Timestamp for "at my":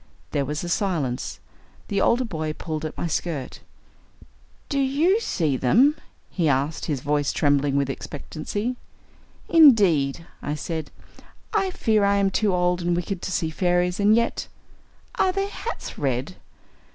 2.85-3.05